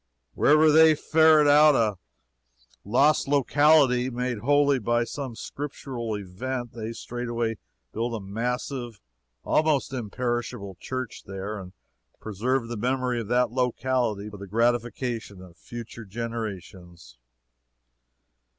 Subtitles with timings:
[0.33, 1.99] Wherever they ferret out a
[2.83, 7.59] lost locality made holy by some Scriptural event, they straightway
[7.91, 8.99] build a massive
[9.43, 11.71] almost imperishable church there, and
[12.19, 17.19] preserve the memory of that locality for the gratification of future generations.